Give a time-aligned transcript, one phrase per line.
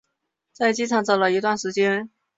[0.51, 2.09] 在机场找了一段时间